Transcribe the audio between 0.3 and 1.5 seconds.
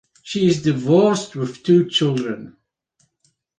is divorced